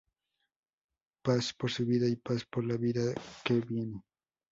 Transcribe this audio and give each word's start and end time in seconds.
Paz 1.23 1.53
por 1.53 1.69
su 1.69 1.85
vida, 1.85 2.07
y 2.07 2.15
paz 2.15 2.43
para 2.45 2.65
la 2.65 2.77
vida 2.77 3.13
que 3.45 3.59
viene". 3.59 4.01